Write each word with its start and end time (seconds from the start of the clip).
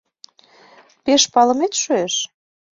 —Пеш 1.05 1.21
палымет 1.33 1.73
шуэш? 1.81 2.15